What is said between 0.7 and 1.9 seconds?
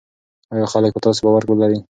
خلک په تاسو باور لري؟